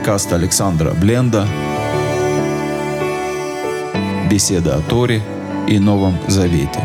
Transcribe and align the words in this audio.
подкаст 0.00 0.32
Александра 0.32 0.92
Бленда. 0.92 1.46
«Беседа 4.30 4.76
о 4.76 4.80
Торе 4.80 5.20
и 5.68 5.78
Новом 5.78 6.16
Завете». 6.26 6.80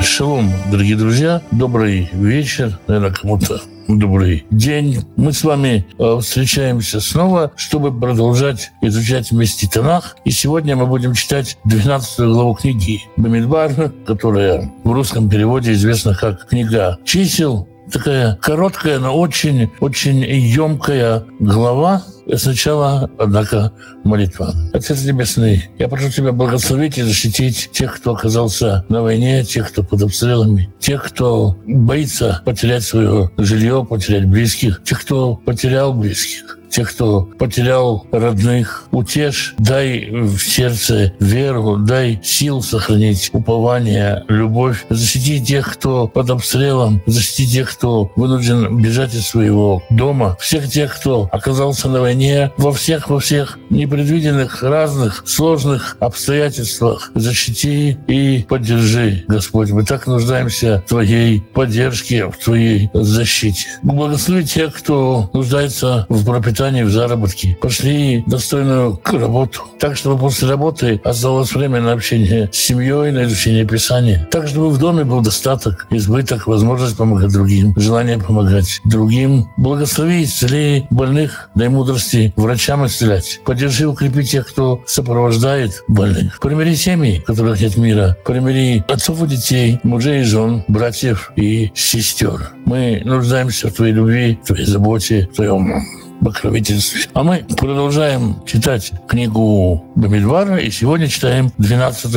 Шалом, 0.00 0.52
дорогие 0.70 0.96
друзья, 0.96 1.42
добрый 1.50 2.08
вечер, 2.12 2.78
наверное, 2.86 3.12
кому-то 3.12 3.60
добрый 3.88 4.44
день. 4.50 5.04
Мы 5.16 5.32
с 5.32 5.42
вами 5.42 5.86
э, 5.98 6.18
встречаемся 6.20 7.00
снова, 7.00 7.52
чтобы 7.56 7.98
продолжать 7.98 8.70
изучать 8.82 9.30
вместе 9.30 9.66
Танах. 9.66 10.16
И 10.24 10.30
сегодня 10.30 10.76
мы 10.76 10.86
будем 10.86 11.14
читать 11.14 11.56
12 11.64 12.20
главу 12.20 12.54
книги 12.54 13.02
Бамидбар, 13.16 13.92
которая 14.06 14.70
в 14.84 14.92
русском 14.92 15.28
переводе 15.30 15.72
известна 15.72 16.14
как 16.14 16.46
«Книга 16.48 16.98
чисел». 17.04 17.66
Такая 17.90 18.36
короткая, 18.42 18.98
но 18.98 19.18
очень-очень 19.18 20.22
емкая 20.22 21.24
глава, 21.40 22.02
Сначала, 22.36 23.10
однако, 23.18 23.72
молитва. 24.04 24.54
Отец 24.72 25.02
Небесный, 25.04 25.70
я 25.78 25.88
прошу 25.88 26.10
Тебя 26.10 26.32
благословить 26.32 26.98
и 26.98 27.02
защитить 27.02 27.70
тех, 27.72 27.96
кто 27.96 28.12
оказался 28.12 28.84
на 28.88 29.02
войне, 29.02 29.44
тех, 29.44 29.68
кто 29.68 29.82
под 29.82 30.02
обстрелами, 30.02 30.70
тех, 30.78 31.04
кто 31.04 31.56
боится 31.66 32.42
потерять 32.44 32.82
свое 32.82 33.30
жилье, 33.38 33.86
потерять 33.88 34.26
близких, 34.26 34.82
тех, 34.84 35.00
кто 35.00 35.36
потерял 35.36 35.94
близких 35.94 36.57
тех, 36.70 36.90
кто 36.90 37.22
потерял 37.38 38.06
родных, 38.12 38.86
утешь, 38.90 39.54
дай 39.58 40.10
в 40.10 40.38
сердце 40.38 41.12
веру, 41.18 41.76
дай 41.76 42.20
сил 42.22 42.62
сохранить 42.62 43.30
упование, 43.32 44.24
любовь. 44.28 44.86
Защити 44.90 45.44
тех, 45.44 45.72
кто 45.72 46.08
под 46.08 46.30
обстрелом, 46.30 47.02
защити 47.06 47.46
тех, 47.46 47.72
кто 47.72 48.12
вынужден 48.16 48.80
бежать 48.80 49.14
из 49.14 49.26
своего 49.26 49.82
дома, 49.90 50.36
всех 50.40 50.68
тех, 50.68 50.94
кто 50.98 51.28
оказался 51.32 51.88
на 51.88 52.00
войне, 52.00 52.52
во 52.56 52.72
всех, 52.72 53.08
во 53.10 53.20
всех 53.20 53.58
непредвиденных, 53.70 54.62
разных, 54.62 55.24
сложных 55.26 55.96
обстоятельствах. 56.00 57.10
Защити 57.14 57.98
и 58.06 58.44
поддержи, 58.48 59.24
Господь. 59.28 59.70
Мы 59.70 59.84
так 59.84 60.06
нуждаемся 60.06 60.82
в 60.86 60.88
Твоей 60.88 61.40
поддержке, 61.40 62.26
в 62.26 62.36
Твоей 62.36 62.90
защите. 62.92 63.68
Благослови 63.82 64.44
тех, 64.44 64.74
кто 64.74 65.30
нуждается 65.32 66.06
в 66.08 66.24
пропитании 66.24 66.57
пропитании, 66.58 66.82
в 66.82 66.90
заработке, 66.90 67.56
пошли 67.60 68.24
достойную 68.26 69.00
работу. 69.04 69.62
Так, 69.78 69.96
чтобы 69.96 70.18
после 70.18 70.48
работы 70.48 71.00
осталось 71.04 71.54
время 71.54 71.80
на 71.80 71.92
общение 71.92 72.50
с 72.52 72.56
семьей, 72.56 73.12
на 73.12 73.24
изучение 73.24 73.64
Писания. 73.64 74.26
Так, 74.30 74.48
чтобы 74.48 74.70
в 74.70 74.78
доме 74.78 75.04
был 75.04 75.20
достаток, 75.20 75.86
избыток, 75.90 76.48
возможность 76.48 76.96
помогать 76.96 77.32
другим, 77.32 77.74
желание 77.76 78.18
помогать 78.18 78.80
другим. 78.84 79.48
Благослови, 79.56 80.24
исцели 80.24 80.86
больных, 80.90 81.50
дай 81.54 81.68
мудрости 81.68 82.32
врачам 82.36 82.86
исцелять. 82.86 83.40
Поддержи, 83.44 83.86
укрепи 83.86 84.24
тех, 84.24 84.48
кто 84.48 84.82
сопровождает 84.86 85.84
больных. 85.86 86.40
Примири 86.40 86.74
семьи, 86.74 87.20
в 87.20 87.24
которых 87.24 87.60
нет 87.60 87.76
мира. 87.76 88.16
Примири 88.24 88.84
отцов 88.88 89.22
и 89.22 89.28
детей, 89.28 89.78
мужей 89.84 90.22
и 90.22 90.24
жен, 90.24 90.64
братьев 90.66 91.30
и 91.36 91.70
сестер. 91.74 92.50
Мы 92.64 93.02
нуждаемся 93.04 93.68
в 93.68 93.74
Твоей 93.74 93.92
любви, 93.92 94.38
в 94.42 94.46
Твоей 94.48 94.66
заботе, 94.66 95.28
в 95.32 95.36
Твоем 95.36 96.07
покровительстве. 96.20 97.02
А 97.14 97.22
мы 97.22 97.44
продолжаем 97.56 98.42
читать 98.46 98.92
книгу 99.08 99.84
Бамидвара, 99.94 100.56
и 100.56 100.70
сегодня 100.70 101.08
читаем 101.08 101.52
12 101.58 102.12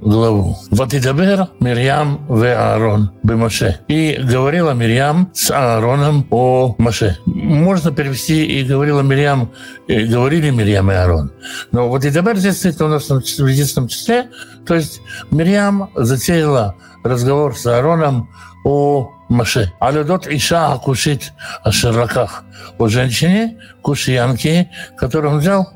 главу. 0.00 0.56
«Ватидабер 0.70 1.48
Мирьям 1.60 2.24
в 2.28 2.42
Аарон 2.44 3.10
бемаше». 3.22 3.80
И 3.88 4.20
говорила 4.22 4.72
Мирьям 4.72 5.30
с 5.32 5.50
Аароном 5.50 6.26
о 6.30 6.74
Маше. 6.78 7.18
Можно 7.26 7.92
перевести 7.92 8.44
и 8.44 8.64
говорила 8.64 9.00
Мирьям, 9.00 9.50
и 9.86 10.04
говорили 10.04 10.50
Мирьям 10.50 10.90
и 10.90 10.94
Аарон. 10.94 11.32
Но 11.72 11.88
вот 11.88 12.04
«Ватидабер» 12.04 12.36
здесь 12.36 12.58
стоит 12.58 12.80
у 12.80 12.88
нас 12.88 13.08
в 13.08 13.46
единственном 13.46 13.88
числе, 13.88 14.30
то 14.66 14.74
есть 14.74 15.00
Мирьям 15.30 15.90
затеяла 15.94 16.74
разговор 17.02 17.56
с 17.56 17.66
Аароном 17.66 18.28
о 18.64 19.10
Маше. 19.34 19.72
А 19.80 19.90
ледот 19.90 20.26
Иша 20.26 20.72
Акушит. 20.72 21.32
О 21.64 22.88
женщине, 22.88 23.58
кушиянке, 23.82 24.70
которую 24.96 25.34
он 25.34 25.38
взял. 25.40 25.68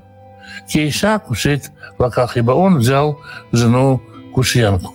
Кейша 0.68 1.18
Кушит 1.18 1.70
Лаках, 1.98 2.36
ибо 2.36 2.52
он 2.52 2.78
взял 2.78 3.18
жену 3.52 4.02
кушиянку. 4.34 4.94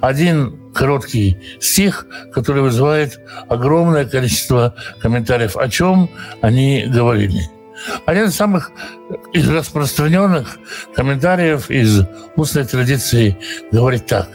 Один 0.00 0.72
короткий 0.72 1.38
стих, 1.60 2.06
который 2.32 2.62
вызывает 2.62 3.20
огромное 3.48 4.04
количество 4.04 4.74
комментариев, 5.00 5.56
о 5.56 5.68
чем 5.68 6.08
они 6.40 6.84
говорили. 6.86 7.42
Один 8.06 8.24
из 8.24 8.36
самых 8.36 8.70
из 9.32 9.48
распространенных 9.48 10.58
комментариев 10.94 11.70
из 11.70 12.02
устной 12.36 12.64
традиции 12.64 13.36
говорит 13.72 14.06
так. 14.06 14.28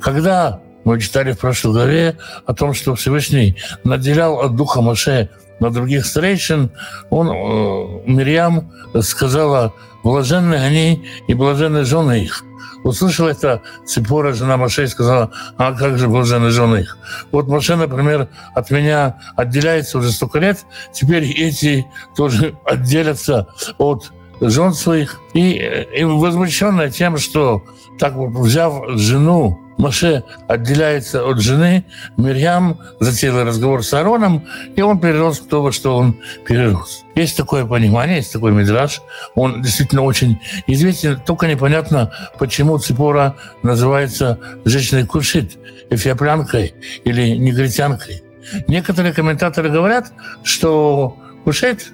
Когда 0.00 0.60
мы 0.88 0.98
читали 0.98 1.32
в 1.32 1.38
прошлой 1.38 1.72
главе 1.72 2.16
о 2.46 2.54
том, 2.54 2.72
что 2.72 2.94
Всевышний 2.94 3.56
наделял 3.84 4.40
от 4.40 4.56
духа 4.56 4.80
Моше 4.80 5.28
на 5.60 5.68
других 5.68 6.06
старейшин, 6.06 6.70
он, 7.10 7.28
э, 7.28 8.02
Мирьям 8.06 8.72
сказала, 9.02 9.74
блаженны 10.02 10.54
они 10.54 11.06
и 11.26 11.34
блаженны 11.34 11.84
жены 11.84 12.22
их. 12.22 12.42
Услышала 12.84 13.28
это 13.28 13.60
Ципора, 13.84 14.32
жена 14.32 14.56
Моше, 14.56 14.84
и 14.84 14.86
сказала, 14.86 15.30
а 15.58 15.74
как 15.74 15.98
же 15.98 16.08
блаженны 16.08 16.50
жены 16.50 16.78
их? 16.78 16.96
Вот 17.32 17.48
Моше, 17.48 17.76
например, 17.76 18.28
от 18.54 18.70
меня 18.70 19.18
отделяется 19.36 19.98
уже 19.98 20.10
столько 20.10 20.38
лет, 20.38 20.64
теперь 20.94 21.24
эти 21.24 21.84
тоже 22.16 22.54
отделятся 22.64 23.46
от 23.76 24.10
жен 24.40 24.72
своих. 24.72 25.20
И, 25.34 25.50
и 25.94 26.04
возмущенная 26.04 26.90
тем, 26.90 27.18
что 27.18 27.62
так 27.98 28.14
вот 28.14 28.30
взяв 28.30 28.88
жену 28.92 29.67
Маше 29.78 30.24
отделяется 30.48 31.24
от 31.24 31.40
жены, 31.40 31.84
Мирьям 32.16 32.78
затеяла 33.00 33.44
разговор 33.44 33.84
с 33.84 33.94
Аароном, 33.94 34.46
и 34.74 34.82
он 34.82 34.98
перерос 34.98 35.38
в 35.38 35.48
то, 35.48 35.62
во 35.62 35.72
что 35.72 35.96
он 35.96 36.16
перерос. 36.46 37.04
Есть 37.14 37.36
такое 37.36 37.64
понимание, 37.64 38.16
есть 38.16 38.32
такой 38.32 38.52
мидраж. 38.52 39.00
Он 39.34 39.62
действительно 39.62 40.02
очень 40.02 40.40
известен. 40.66 41.20
Только 41.24 41.46
непонятно, 41.46 42.12
почему 42.38 42.78
Ципора 42.78 43.36
называется 43.62 44.38
женщиной 44.64 45.06
Кушит, 45.06 45.56
эфиоплянкой 45.90 46.74
или 47.04 47.36
негритянкой. 47.36 48.22
Некоторые 48.66 49.12
комментаторы 49.12 49.70
говорят, 49.70 50.12
что 50.42 51.16
Кушит 51.44 51.92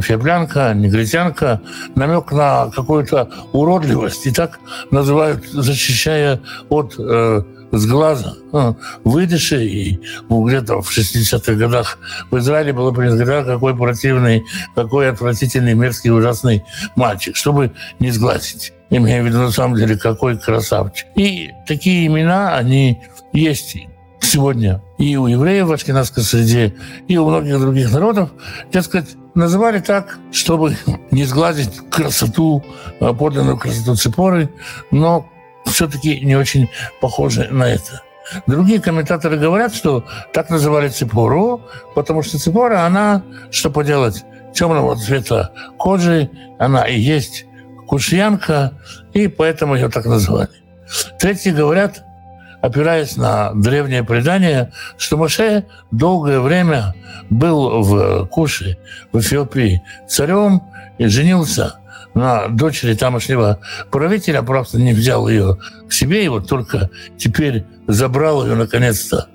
феблянка, 0.00 0.72
негритянка, 0.74 1.60
намек 1.94 2.32
на 2.32 2.70
какую-то 2.70 3.30
уродливость. 3.52 4.26
И 4.26 4.32
так 4.32 4.58
называют, 4.90 5.44
защищая 5.46 6.40
от 6.68 6.94
э, 6.98 7.42
сглаза, 7.72 8.36
э, 8.52 8.74
выдыши. 9.04 9.64
И 9.64 10.00
где-то 10.28 10.80
в 10.80 10.90
60-х 10.96 11.54
годах 11.54 11.98
в 12.30 12.38
Израиле 12.38 12.72
было 12.72 12.92
принято, 12.92 13.44
какой 13.44 13.76
противный, 13.76 14.44
какой 14.74 15.10
отвратительный, 15.10 15.74
мерзкий, 15.74 16.10
ужасный 16.10 16.64
мальчик, 16.96 17.36
чтобы 17.36 17.72
не 17.98 18.10
сглазить. 18.10 18.72
Имею 18.90 19.24
в 19.24 19.26
виду, 19.26 19.38
на 19.38 19.50
самом 19.50 19.76
деле, 19.76 19.96
какой 19.96 20.38
красавчик. 20.38 21.06
И 21.16 21.50
такие 21.66 22.06
имена, 22.06 22.56
они 22.56 23.00
есть 23.32 23.76
сегодня 24.32 24.82
и 24.96 25.16
у 25.16 25.26
евреев 25.26 25.66
в 25.66 25.72
ашкенадской 25.72 26.22
среде, 26.22 26.74
и 27.06 27.18
у 27.18 27.28
многих 27.28 27.60
других 27.60 27.92
народов, 27.92 28.30
так 28.70 28.82
сказать, 28.84 29.10
называли 29.34 29.78
так, 29.80 30.18
чтобы 30.32 30.76
не 31.10 31.24
сгладить 31.24 31.70
красоту, 31.90 32.64
а, 33.00 33.12
подлинную 33.12 33.58
красоту 33.58 33.94
Ципоры, 33.94 34.48
но 34.90 35.26
все-таки 35.66 36.20
не 36.20 36.34
очень 36.34 36.68
похоже 37.00 37.48
на 37.50 37.64
это. 37.64 38.02
Другие 38.46 38.80
комментаторы 38.80 39.36
говорят, 39.36 39.74
что 39.74 40.04
так 40.32 40.48
называли 40.48 40.88
Ципору, 40.88 41.60
потому 41.94 42.22
что 42.22 42.38
Ципора, 42.38 42.86
она, 42.86 43.22
что 43.50 43.70
поделать, 43.70 44.24
темного 44.54 44.96
цвета 44.96 45.52
кожи, 45.76 46.30
она 46.58 46.84
и 46.84 46.98
есть 46.98 47.44
кушьянка, 47.86 48.72
и 49.12 49.28
поэтому 49.28 49.74
ее 49.74 49.90
так 49.90 50.06
называли. 50.06 50.48
Третьи 51.18 51.50
говорят, 51.50 52.04
опираясь 52.62 53.16
на 53.16 53.52
древнее 53.52 54.04
предание, 54.04 54.72
что 54.96 55.18
Моше 55.18 55.66
долгое 55.90 56.40
время 56.40 56.94
был 57.28 57.82
в 57.82 58.26
Куше, 58.26 58.78
в 59.12 59.18
Эфиопии, 59.18 59.82
царем 60.08 60.62
и 60.96 61.06
женился 61.06 61.74
на 62.14 62.48
дочери 62.48 62.94
тамошнего 62.94 63.58
правителя, 63.90 64.42
правда, 64.42 64.78
не 64.78 64.92
взял 64.92 65.28
ее 65.28 65.58
к 65.88 65.92
себе, 65.92 66.24
и 66.24 66.28
вот 66.28 66.48
только 66.48 66.88
теперь 67.18 67.64
забрал 67.88 68.46
ее 68.46 68.54
наконец-то 68.54 69.28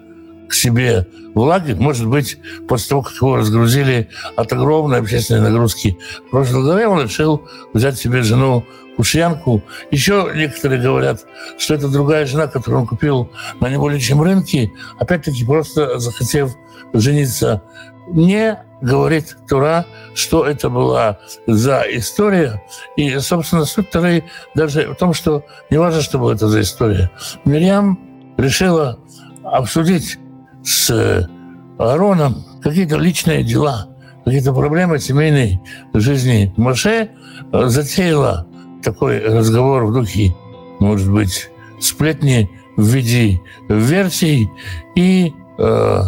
к 0.48 0.54
себе 0.54 1.06
в 1.34 1.40
лагерь, 1.40 1.76
может 1.76 2.08
быть, 2.08 2.38
после 2.68 2.90
того, 2.90 3.02
как 3.02 3.14
его 3.16 3.36
разгрузили 3.36 4.10
от 4.38 4.54
огромной 4.54 5.00
общественной 5.00 5.42
нагрузки. 5.42 5.98
В 6.28 6.30
прошлом 6.32 6.66
году, 6.66 6.90
он 6.90 7.04
решил 7.04 7.48
взять 7.74 7.98
себе 7.98 8.22
жену 8.22 8.64
Кушьянку. 8.98 9.62
Еще 9.92 10.32
некоторые 10.36 10.82
говорят, 10.82 11.22
что 11.58 11.76
это 11.76 11.88
другая 11.88 12.26
жена, 12.26 12.48
которую 12.48 12.82
он 12.82 12.88
купил 12.88 13.32
на 13.62 13.70
не 13.70 13.78
более 13.78 14.00
чем 14.00 14.22
рынке, 14.22 14.72
опять-таки 15.00 15.46
просто 15.46 16.00
захотев 16.00 16.52
жениться. 16.94 17.62
Не 18.08 18.58
говорит 18.82 19.38
Тура, 19.48 19.86
что 20.16 20.46
это 20.46 20.70
была 20.70 21.20
за 21.46 21.84
история. 21.92 22.64
И, 22.96 23.18
собственно, 23.20 23.66
суть 23.66 23.92
Туры 23.92 24.24
даже 24.56 24.88
в 24.94 24.96
том, 24.96 25.14
что 25.14 25.46
не 25.70 25.78
важно, 25.78 26.02
что 26.02 26.18
была 26.18 26.34
это 26.34 26.48
за 26.48 26.62
история. 26.62 27.12
Мирьям 27.46 28.00
решила 28.38 29.00
обсудить 29.44 30.18
с 30.64 31.30
Аароном 31.78 32.44
какие-то 32.64 32.98
личные 32.98 33.44
дела, 33.44 33.90
какие-то 34.26 34.54
проблемы 34.54 35.00
семейной 35.00 35.62
жизни. 35.94 36.54
Маше 36.58 37.12
затеяла 37.52 38.48
такой 38.84 39.20
разговор 39.20 39.86
в 39.86 39.94
духе, 39.94 40.36
может 40.80 41.12
быть, 41.12 41.50
сплетни 41.80 42.50
в 42.76 42.84
виде 42.84 43.42
версий. 43.68 44.50
И 44.96 45.34
э, 45.58 46.02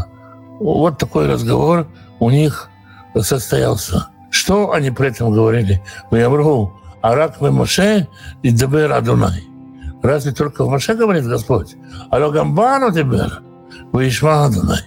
вот 0.60 0.98
такой 0.98 1.27
разговор 1.27 1.88
у 2.19 2.30
них 2.30 2.69
состоялся. 3.19 4.10
Что 4.30 4.71
они 4.71 4.92
при 4.92 5.07
этом 5.07 5.31
говорили? 5.31 5.81
Ваямру, 6.12 6.80
Арак 7.01 7.42
вы 7.42 7.51
Моше 7.51 8.07
и 8.44 8.51
Дебер 8.51 8.92
Адунай. 8.92 9.44
Разве 10.04 10.31
только 10.31 10.63
в 10.63 10.69
Моше 10.69 10.94
говорит 10.95 11.25
Господь? 11.25 11.75
Алогамбану 12.12 12.92
Дебер, 12.92 13.42
Ваишма 13.92 14.45
Адунай. 14.45 14.83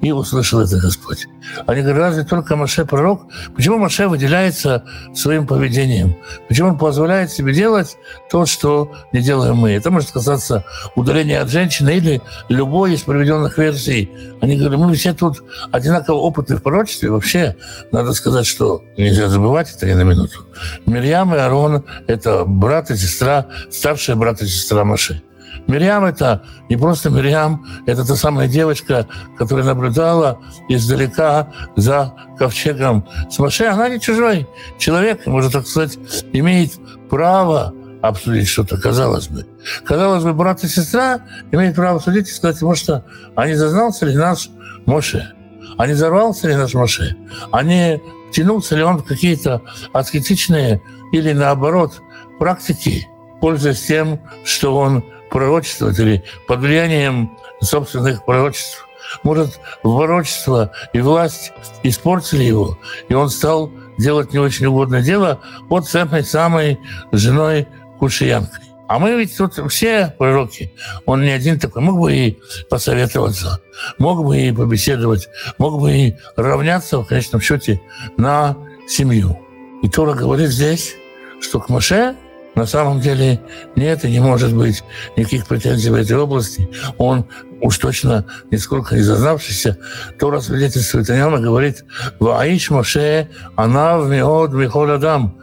И 0.00 0.12
услышал 0.12 0.60
это 0.60 0.78
Господь. 0.78 1.26
Они 1.66 1.82
говорят, 1.82 2.00
разве 2.00 2.24
только 2.24 2.56
Маше 2.56 2.84
пророк? 2.84 3.26
Почему 3.54 3.78
Маше 3.78 4.08
выделяется 4.08 4.84
своим 5.14 5.46
поведением? 5.46 6.16
Почему 6.48 6.70
он 6.70 6.78
позволяет 6.78 7.30
себе 7.30 7.52
делать 7.52 7.96
то, 8.30 8.46
что 8.46 8.92
не 9.12 9.20
делаем 9.20 9.56
мы? 9.56 9.72
Это 9.72 9.90
может 9.90 10.10
касаться 10.10 10.64
удаления 10.94 11.40
от 11.40 11.50
женщины 11.50 11.96
или 11.96 12.20
любой 12.48 12.94
из 12.94 13.02
приведенных 13.02 13.58
версий. 13.58 14.10
Они 14.40 14.56
говорят, 14.56 14.80
мы 14.80 14.94
все 14.94 15.12
тут 15.12 15.42
одинаково 15.72 16.16
опытны 16.16 16.56
в 16.56 16.62
пророчестве. 16.62 17.10
Вообще, 17.10 17.56
надо 17.92 18.12
сказать, 18.12 18.46
что 18.46 18.82
нельзя 18.96 19.28
забывать 19.28 19.72
это 19.74 19.86
ни 19.86 19.92
на 19.92 20.02
минуту. 20.02 20.46
Мирьям 20.86 21.34
и 21.34 21.38
Арон– 21.38 21.84
это 22.06 22.44
брат 22.44 22.90
и 22.90 22.96
сестра, 22.96 23.46
старшая 23.70 24.16
брат 24.16 24.42
и 24.42 24.46
сестра 24.46 24.84
Маше. 24.84 25.22
Мирьям 25.66 26.04
это 26.04 26.42
не 26.68 26.76
просто 26.76 27.10
Мирьям, 27.10 27.66
это 27.86 28.06
та 28.06 28.16
самая 28.16 28.48
девочка, 28.48 29.06
которая 29.36 29.64
наблюдала 29.64 30.38
издалека 30.68 31.52
за 31.76 32.14
ковчегом 32.38 33.06
с 33.30 33.38
Моше. 33.38 33.66
Она 33.66 33.88
не 33.88 34.00
чужой 34.00 34.48
человек, 34.78 35.26
может 35.26 35.52
так 35.52 35.66
сказать, 35.66 35.98
имеет 36.32 36.72
право 37.08 37.74
обсудить 38.02 38.48
что-то, 38.48 38.78
казалось 38.78 39.28
бы. 39.28 39.46
Казалось 39.84 40.24
бы, 40.24 40.32
брат 40.32 40.64
и 40.64 40.68
сестра 40.68 41.20
имеют 41.52 41.76
право 41.76 41.98
судить 41.98 42.28
и 42.28 42.32
сказать, 42.32 42.60
может, 42.62 43.04
а 43.34 43.46
не 43.46 43.54
зазнался 43.54 44.06
ли 44.06 44.16
наш 44.16 44.48
Моше? 44.86 45.32
А 45.76 45.86
не 45.86 45.92
взорвался 45.92 46.48
ли 46.48 46.56
наш 46.56 46.74
Моше? 46.74 47.16
А 47.52 47.62
не 47.62 48.00
тянулся 48.32 48.76
ли 48.76 48.82
он 48.82 48.98
в 48.98 49.04
какие-то 49.04 49.62
аскетичные 49.92 50.82
или, 51.12 51.32
наоборот, 51.32 52.00
практики, 52.38 53.06
пользуясь 53.40 53.82
тем, 53.82 54.20
что 54.44 54.76
он 54.76 55.04
пророчествовать 55.30 55.98
или 55.98 56.22
под 56.46 56.60
влиянием 56.60 57.36
собственных 57.60 58.24
пророчеств. 58.24 58.86
Может, 59.22 59.60
пророчество 59.82 60.72
и 60.92 61.00
власть 61.00 61.52
испортили 61.82 62.44
его, 62.44 62.78
и 63.08 63.14
он 63.14 63.30
стал 63.30 63.70
делать 63.98 64.32
не 64.32 64.38
очень 64.38 64.66
угодное 64.66 65.02
дело 65.02 65.40
вот 65.68 65.88
с 65.88 65.94
этой 65.94 66.24
самой 66.24 66.78
женой 67.12 67.66
Кушиянкой. 67.98 68.64
А 68.88 68.98
мы 68.98 69.14
ведь 69.14 69.36
тут 69.36 69.54
все 69.70 70.12
пророки. 70.18 70.72
Он 71.06 71.22
не 71.22 71.30
один 71.30 71.60
такой. 71.60 71.80
Мог 71.80 72.00
бы 72.00 72.12
и 72.12 72.38
посоветоваться, 72.68 73.60
мог 73.98 74.24
бы 74.24 74.36
и 74.36 74.52
побеседовать, 74.52 75.28
мог 75.58 75.80
бы 75.80 75.92
и 75.92 76.16
равняться, 76.34 76.98
в 76.98 77.04
конечном 77.04 77.40
счете, 77.40 77.80
на 78.16 78.56
семью. 78.88 79.38
И 79.82 79.88
Тора 79.88 80.14
говорит 80.14 80.50
здесь, 80.50 80.96
что 81.40 81.60
к 81.60 81.68
Маше 81.68 82.16
на 82.60 82.66
самом 82.66 83.00
деле 83.00 83.40
нет 83.74 84.04
и 84.04 84.10
не 84.10 84.20
может 84.20 84.54
быть 84.54 84.84
никаких 85.16 85.46
претензий 85.46 85.88
в 85.88 85.94
этой 85.94 86.18
области. 86.18 86.68
Он 86.98 87.24
уж 87.62 87.78
точно 87.78 88.26
нисколько 88.50 88.96
не 88.96 89.00
зазнавшийся, 89.00 89.78
то 90.18 90.38
свидетельствует 90.42 91.08
о 91.08 91.16
нем 91.16 91.36
и 91.38 91.40
говорит 91.40 91.86
«Ваиш 92.18 92.68
Моше, 92.68 93.28
она 93.56 93.98
в 93.98 94.10
миод 94.10 94.52
михол 94.52 94.90
адам, 94.90 95.38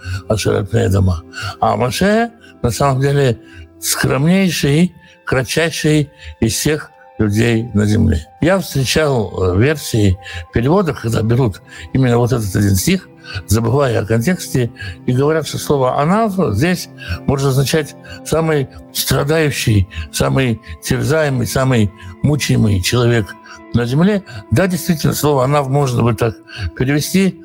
дома». 0.92 1.24
А 1.60 1.76
Моше 1.76 2.30
на 2.62 2.70
самом 2.70 3.02
деле 3.02 3.40
скромнейший, 3.80 4.94
кратчайший 5.26 6.12
из 6.40 6.54
всех 6.54 6.92
людей 7.18 7.68
на 7.74 7.88
Земле. 7.88 8.28
Я 8.42 8.60
встречал 8.60 9.56
э, 9.56 9.58
версии 9.58 10.20
перевода, 10.54 10.94
когда 10.94 11.24
берут 11.24 11.64
именно 11.94 12.20
вот 12.20 12.32
этот 12.32 12.56
один 12.56 12.76
стих– 12.76 13.10
забывая 13.48 14.02
о 14.02 14.06
контексте, 14.06 14.72
и 15.06 15.12
говорят, 15.12 15.48
что 15.48 15.58
слово 15.58 16.00
«она» 16.00 16.30
здесь 16.52 16.90
может 17.26 17.48
означать 17.48 17.96
самый 18.26 18.70
страдающий, 18.94 19.88
самый 20.12 20.62
терзаемый, 20.84 21.48
самый 21.48 21.92
мучаемый 22.24 22.82
человек 22.82 23.34
на 23.74 23.86
земле. 23.86 24.24
Да, 24.52 24.68
действительно, 24.68 25.14
слово 25.14 25.44
«она» 25.44 25.64
можно 25.64 26.04
бы 26.04 26.14
так 26.14 26.36
перевести, 26.78 27.42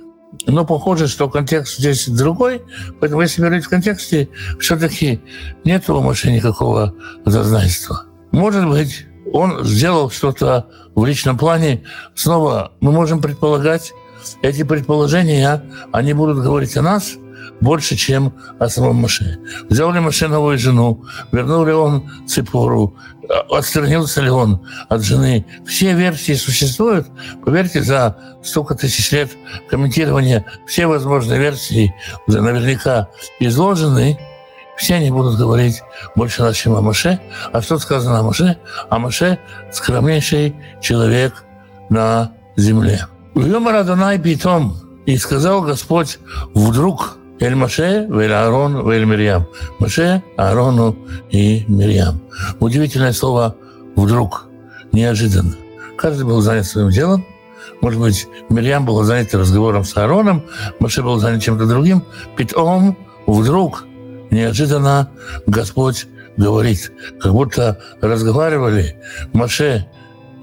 но 0.47 0.65
похоже, 0.65 1.09
что 1.09 1.29
контекст 1.29 1.79
здесь 1.79 2.09
другой, 2.09 2.63
поэтому 3.01 3.23
если 3.23 3.43
говорить 3.43 3.65
в 3.65 3.69
контексте, 3.69 4.29
все-таки 4.59 5.21
нет 5.65 5.89
у 5.91 6.01
Маши 6.01 6.31
никакого 6.33 6.95
зазнайства. 7.25 8.05
Может 8.31 8.67
быть, 8.67 9.07
он 9.33 9.65
сделал 9.65 10.11
что-то 10.11 10.67
в 10.95 11.05
личном 11.05 11.39
плане. 11.39 11.85
Снова 12.15 12.73
мы 12.81 12.93
можем 12.93 13.21
предполагать, 13.21 13.93
эти 14.43 14.63
предположения, 14.63 15.63
они 15.93 16.13
будут 16.13 16.43
говорить 16.43 16.77
о 16.77 16.83
нас 16.83 17.15
больше, 17.61 17.97
чем 17.97 18.35
о 18.59 18.69
самом 18.69 18.97
Маше. 18.97 19.39
Взял 19.69 19.93
ли 19.93 20.01
Маше 20.01 20.29
новую 20.29 20.59
жену, 20.59 21.05
вернул 21.31 21.65
ли 21.65 21.73
он 21.73 22.11
Ципору, 22.27 22.97
отстранился 23.51 24.21
ли 24.21 24.31
он 24.31 24.67
от 24.89 25.03
жены. 25.03 25.47
Все 25.67 25.95
версии 25.95 26.35
существуют. 26.35 27.07
Поверьте, 27.45 27.83
за 27.83 28.17
столько 28.43 28.75
тысяч 28.75 29.13
лет 29.13 29.31
комментирования 29.71 30.45
все 30.67 30.87
возможные 30.87 31.39
версии 31.39 31.95
уже 32.27 32.41
наверняка 32.41 33.09
изложены. 33.41 34.19
Все 34.77 34.97
они 34.97 35.11
будут 35.11 35.39
говорить 35.39 35.83
больше 36.17 36.43
нас, 36.43 36.57
чем 36.57 36.75
о 36.75 36.81
Маше. 36.81 37.21
А 37.53 37.63
что 37.63 37.79
сказано 37.79 38.19
о 38.19 38.23
Маше? 38.23 38.59
А 38.91 38.99
Маше– 38.99 39.39
скромнейший 39.73 40.57
человек 40.81 41.45
на 41.91 42.33
земле. 42.57 43.07
Вьемар 43.35 43.77
Адонай 43.77 44.19
питом, 44.19 44.77
и 45.07 45.17
сказал 45.17 45.63
Господь 45.63 46.19
вдруг 46.55 47.19
Эль 47.41 47.55
Маше, 47.55 48.09
Эль 48.09 48.33
Аарон, 48.33 48.89
Эль 48.91 49.05
Мирьям. 49.05 49.47
Маше, 49.79 50.23
Аарону 50.37 50.97
и 51.31 51.65
Мирьям. 51.67 52.21
Удивительное 52.61 53.13
слово 53.13 53.57
«вдруг», 53.97 54.47
неожиданно. 54.93 55.55
Каждый 55.97 56.25
был 56.25 56.41
занят 56.41 56.67
своим 56.67 56.91
делом. 56.91 57.27
Может 57.81 58.01
быть, 58.01 58.29
Мирьям 58.49 58.85
была 58.85 59.05
занята 59.05 59.39
разговором 59.39 59.85
с 59.85 59.97
Аароном, 59.97 60.45
Маше 60.79 61.03
был 61.03 61.19
занят 61.19 61.43
чем-то 61.43 61.67
другим. 61.67 62.05
Питом, 62.37 62.97
вдруг, 63.27 63.87
неожиданно 64.31 65.11
Господь 65.47 66.07
говорит, 66.37 66.93
как 67.21 67.33
будто 67.33 67.81
разговаривали 68.01 68.97
Маше 69.33 69.89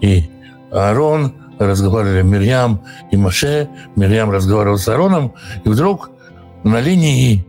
и 0.01 0.29
Аарон, 0.71 1.33
разговаривали 1.59 2.21
Мирьям 2.21 2.81
и 3.11 3.17
Маше, 3.17 3.69
Мирьям 3.95 4.31
разговаривал 4.31 4.77
с 4.77 4.87
Ароном, 4.87 5.33
и 5.63 5.69
вдруг 5.69 6.09
на 6.63 6.79
линии 6.79 7.45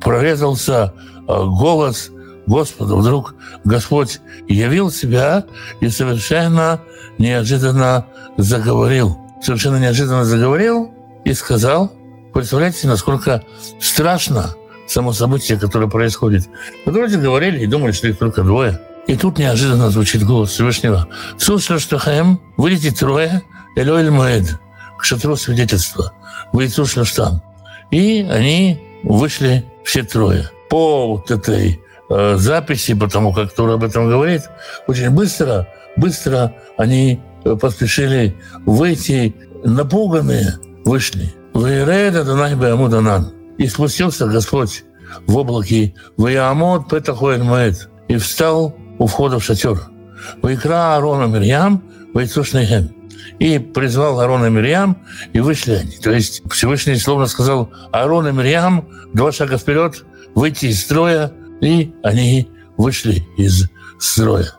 прорезался 0.00 0.92
а, 1.26 1.44
голос 1.44 2.10
Господа. 2.46 2.96
Вдруг 2.96 3.34
Господь 3.64 4.20
явил 4.48 4.90
себя 4.90 5.44
и 5.80 5.88
совершенно 5.88 6.80
неожиданно 7.18 8.06
заговорил. 8.36 9.16
Совершенно 9.42 9.76
неожиданно 9.76 10.24
заговорил 10.24 10.92
и 11.24 11.32
сказал, 11.32 11.92
представляете, 12.32 12.88
насколько 12.88 13.42
страшно 13.80 14.54
само 14.86 15.12
событие, 15.12 15.58
которое 15.58 15.88
происходит. 15.88 16.48
Мы 16.84 16.92
вроде 16.92 17.18
говорили 17.18 17.60
и 17.60 17.66
думали, 17.66 17.92
что 17.92 18.08
их 18.08 18.18
только 18.18 18.42
двое– 18.42 18.80
и 19.06 19.16
тут 19.16 19.38
неожиданно 19.38 19.90
звучит 19.90 20.24
голос 20.24 20.50
Всевышнего. 20.50 21.08
«Слушай, 21.38 21.78
что 21.78 21.98
Хаем, 21.98 22.40
выйдите 22.56 22.90
трое, 22.90 23.42
Элоэль 23.76 24.10
Моэд, 24.10 24.58
к 24.98 25.04
шатру 25.04 25.36
свидетельства, 25.36 26.12
выйдите 26.52 26.84
там». 27.14 27.42
И 27.90 28.26
они 28.30 28.80
вышли 29.02 29.64
все 29.84 30.02
трое. 30.02 30.50
По 30.70 31.08
вот 31.08 31.30
этой 31.30 31.80
э, 32.08 32.36
записи, 32.36 32.94
потому 32.94 33.32
как 33.32 33.52
Тура 33.52 33.74
об 33.74 33.84
этом 33.84 34.08
говорит, 34.08 34.42
очень 34.86 35.10
быстро, 35.10 35.68
быстро 35.96 36.54
они 36.78 37.20
поспешили 37.60 38.36
выйти, 38.64 39.34
напуганные 39.64 40.54
вышли. 40.84 41.34
Вейреда 41.54 42.24
Данай 42.24 42.54
Беамуданан. 42.54 43.32
И 43.58 43.68
спустился 43.68 44.26
Господь 44.26 44.84
в 45.26 45.36
облаке 45.36 45.94
Ваямот 46.16 46.88
Петахуэль 46.88 47.76
и 48.08 48.16
встал 48.16 48.74
у 48.98 49.06
входа 49.06 49.38
в 49.38 49.44
шатер. 49.44 49.78
Вайкра 50.42 50.94
Аарона 50.94 51.26
Мирьям, 51.26 51.82
Вайцушнейхем. 52.12 52.94
И 53.38 53.58
призвал 53.58 54.20
Аарона 54.20 54.46
Мирьям, 54.46 54.96
и 55.32 55.40
вышли 55.40 55.74
они. 55.74 55.96
То 55.96 56.12
есть 56.12 56.42
Всевышний 56.50 56.96
словно 56.96 57.26
сказал 57.26 57.70
Аарон 57.92 58.28
и 58.28 58.32
Мирьям, 58.32 58.88
два 59.12 59.32
шага 59.32 59.58
вперед, 59.58 60.04
выйти 60.34 60.66
из 60.66 60.82
строя, 60.82 61.32
и 61.60 61.94
они 62.02 62.48
вышли 62.76 63.26
из 63.36 63.68
строя. 63.98 64.52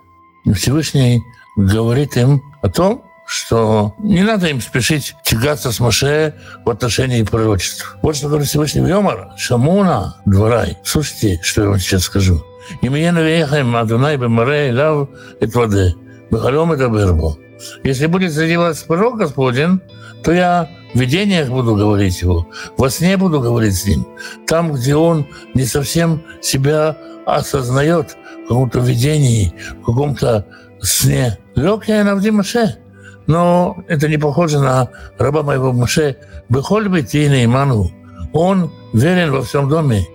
И 0.46 0.54
Всевышний 0.54 1.22
говорит 1.56 2.18
им 2.18 2.42
о 2.62 2.70
том, 2.70 3.04
что 3.28 3.96
не 4.00 4.22
надо 4.22 4.48
им 4.48 4.62
спешить 4.62 5.16
тягаться 5.24 5.72
с 5.72 5.80
Маше 5.80 6.36
в 6.64 6.70
отношении 6.70 7.24
пророчеств. 7.24 7.98
Вот 8.02 8.16
что 8.16 8.28
говорит 8.28 8.48
Всевышний 8.48 8.88
Йомар, 8.88 9.30
Шамуна, 9.38 10.18
дворай. 10.26 10.78
Слушайте, 10.84 11.40
что 11.42 11.64
я 11.64 11.70
вам 11.70 11.80
сейчас 11.80 12.04
скажу. 12.04 12.44
אם 12.87 12.97
יהיה 12.97 13.13
נביאיכם 13.13 13.77
אדוני 13.77 14.17
במראה 14.17 14.69
אליו 14.69 15.05
אתוודה, 15.45 15.87
בחלום 16.33 16.73
אדבר 16.73 17.13
בו. 17.13 17.37
Если 17.85 18.07
будет 18.07 18.33
среди 18.33 18.57
вас 18.57 18.83
пророк 18.83 19.19
Господень, 19.19 19.81
то 20.25 20.33
я 20.33 20.69
в 20.95 20.99
видениях 20.99 21.49
буду 21.49 21.75
говорить 21.75 22.23
его, 22.23 22.47
во 22.77 22.91
сне 22.91 23.17
буду 23.17 23.41
говорить 23.41 23.77
с 23.77 23.87
ним. 23.87 24.07
Там, 24.47 24.73
где 24.73 24.97
он 24.97 25.27
не 25.55 25.65
совсем 25.65 26.23
себя 26.41 26.97
осознает 27.27 28.17
в 28.45 28.49
каком-то 28.49 28.81
видении, 28.81 29.53
в 29.83 29.85
каком-то 29.85 30.47
сне. 30.81 31.39
Лег 31.55 31.87
я 31.87 32.05
на 32.05 32.17
Маше, 32.33 32.79
но 33.27 33.77
это 33.89 34.09
не 34.09 34.17
похоже 34.17 34.59
на 34.59 34.89
раба 35.19 35.43
моего 35.43 35.73
Маше. 35.73 36.17
Бехоль 36.49 36.89
бетина 36.89 37.45
иману. 37.45 37.91
Он 38.33 38.71
верен 38.93 39.33
во 39.33 39.43
всем 39.43 39.69
доме. 39.69 40.07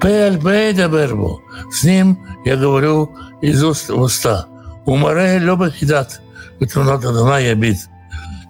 Пель 0.00 0.38
бейдабербу. 0.38 1.42
С 1.70 1.84
ним 1.84 2.18
я 2.44 2.56
говорю 2.56 3.10
из 3.40 3.62
уст 3.62 3.88
в 3.88 4.00
уста. 4.00 4.46
Умаре 4.84 5.38
лёба 5.38 5.70
хидат. 5.70 6.20
Петруната 6.58 7.12
дана 7.12 7.38
я 7.38 7.54
бит. 7.54 7.78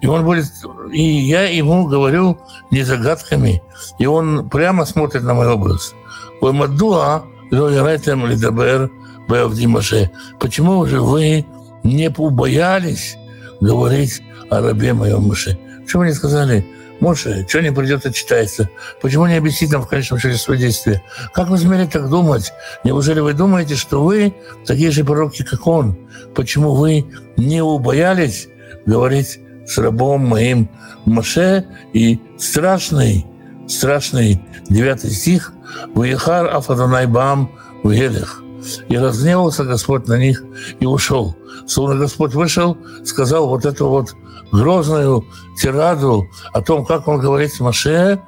И 0.01 0.07
он 0.07 0.23
будет, 0.23 0.45
и 0.91 1.01
я 1.01 1.49
ему 1.49 1.87
говорю 1.87 2.37
не 2.69 2.83
загадками, 2.83 3.63
и 3.97 4.05
он 4.05 4.47
прямо 4.47 4.85
смотрит 4.85 5.23
на 5.23 5.33
мой 5.33 5.47
образ. 5.47 5.95
Мадуа 6.39 7.23
лидабер 7.49 8.91
Маше. 9.27 10.11
Почему 10.39 10.85
же 10.85 11.01
вы 11.01 11.45
не 11.83 12.11
побоялись 12.11 13.17
говорить 13.59 14.21
о 14.51 14.61
рабе 14.61 14.93
моем 14.93 15.23
Маше? 15.23 15.57
Почему 15.87 16.03
не 16.03 16.11
сказали, 16.11 16.65
Моше, 16.99 17.45
что 17.47 17.61
не 17.61 17.71
придет 17.71 18.13
читается? 18.13 18.69
Почему 19.01 19.25
не 19.25 19.35
объяснить 19.35 19.71
нам 19.71 19.81
в 19.83 19.87
конечном 19.87 20.19
счете 20.19 20.35
свои 20.35 20.57
действия? 20.57 21.01
Как 21.33 21.47
вы 21.47 21.57
смели 21.57 21.85
так 21.85 22.09
думать? 22.09 22.51
Неужели 22.83 23.21
вы 23.21 23.31
думаете, 23.31 23.75
что 23.75 24.03
вы 24.03 24.35
такие 24.65 24.91
же 24.91 25.05
пророки, 25.05 25.45
как 25.45 25.65
он? 25.65 25.97
Почему 26.35 26.75
вы 26.75 27.05
не 27.37 27.61
убоялись 27.61 28.49
говорить 28.85 29.39
с 29.65 29.77
рабом 29.77 30.27
моим 30.27 30.69
Моше 31.05 31.63
и 31.93 32.19
страшный, 32.37 33.25
страшный 33.69 34.41
девятый 34.67 35.11
стих 35.11 35.53
«Ваехар 35.95 36.53
Афаданайбам 36.53 37.49
в 37.83 37.91
Елех». 37.91 38.43
И 38.89 38.97
разгневался 38.97 39.63
Господь 39.63 40.05
на 40.07 40.17
них 40.17 40.43
и 40.81 40.85
ушел. 40.85 41.37
Словно 41.65 41.95
Господь 41.95 42.33
вышел, 42.33 42.77
сказал 43.05 43.47
вот 43.47 43.65
эту 43.65 43.87
вот 43.87 44.13
грозную 44.51 45.25
тираду 45.57 46.27
о 46.53 46.61
том, 46.61 46.85
как 46.85 47.07
он 47.07 47.19
говорит 47.19 47.53
с 47.53 47.59
Маше 47.59 48.19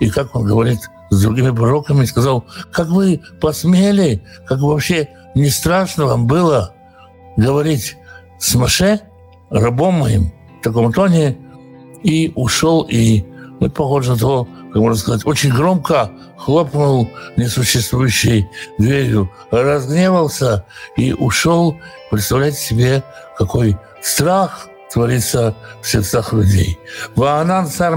и 0.00 0.10
как 0.10 0.34
он 0.34 0.44
говорит 0.44 0.80
с 1.10 1.22
другими 1.22 1.50
пророками, 1.50 2.04
сказал, 2.04 2.44
как 2.72 2.88
вы 2.88 3.20
посмели, 3.40 4.22
как 4.46 4.60
вообще 4.60 5.08
не 5.34 5.48
страшно 5.50 6.06
вам 6.06 6.26
было 6.26 6.74
говорить 7.36 7.96
с 8.38 8.54
Маше, 8.54 9.00
рабом 9.50 9.94
моим, 9.94 10.32
в 10.60 10.62
таком 10.62 10.92
тоне, 10.92 11.38
и 12.02 12.32
ушел, 12.34 12.82
и 12.82 13.24
мы 13.60 13.70
похоже 13.70 14.12
на 14.12 14.18
то, 14.18 14.48
как 14.72 14.82
можно 14.82 14.98
сказать, 14.98 15.26
очень 15.26 15.52
громко 15.52 16.10
хлопнул 16.36 17.08
несуществующей 17.36 18.48
дверью, 18.78 19.30
разгневался 19.50 20.64
и 20.96 21.12
ушел. 21.12 21.76
Представляете 22.10 22.58
себе, 22.58 23.02
какой 23.36 23.76
страх 24.02 24.68
творится 24.92 25.54
в 25.80 25.88
сердцах 25.88 26.32
людей. 26.32 26.78
Ваанан 27.16 27.66
царь 27.66 27.94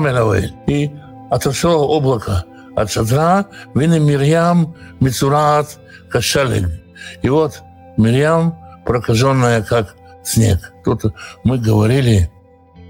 И 0.68 0.92
отошло 1.30 1.88
облако 1.88 2.46
от 2.76 2.92
шатра, 2.92 3.46
вины 3.74 4.00
Мирьям 4.00 4.76
Мицурат 5.00 5.78
Кашалег. 6.10 6.70
И 7.22 7.30
вот 7.30 7.62
Мирьям 7.98 8.58
прокаженная, 8.86 9.62
как 9.62 9.96
снег. 10.24 10.74
Тут 10.84 11.04
мы 11.44 11.58
говорили 11.58 12.32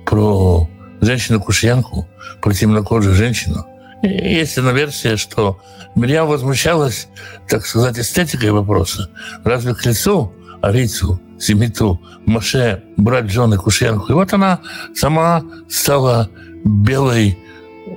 про 0.05 0.67
женщину-кушьянку, 1.01 2.07
про 2.41 2.53
темнокожую 2.53 3.15
женщину. 3.15 3.65
И 4.03 4.07
есть 4.07 4.57
одна 4.57 4.71
версия, 4.71 5.17
что 5.17 5.59
Мирьям 5.95 6.27
возмущалась, 6.27 7.07
так 7.47 7.65
сказать, 7.65 7.97
эстетикой 7.97 8.51
вопроса. 8.51 9.09
Разве 9.43 9.73
к 9.73 9.85
лицу 9.85 10.31
Арицу, 10.61 11.19
Семиту, 11.39 11.99
Маше 12.25 12.83
брать 12.97 13.29
жены 13.29 13.57
Кушьянку? 13.57 14.11
И 14.11 14.13
вот 14.13 14.33
она 14.33 14.59
сама 14.93 15.43
стала 15.69 16.29
белой, 16.63 17.37